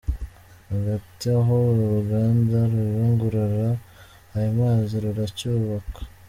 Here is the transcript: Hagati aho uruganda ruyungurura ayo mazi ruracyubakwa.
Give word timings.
Hagati 0.71 1.25
aho 1.39 1.57
uruganda 1.71 2.57
ruyungurura 2.71 3.69
ayo 4.35 4.49
mazi 4.59 4.95
ruracyubakwa. 5.03 5.99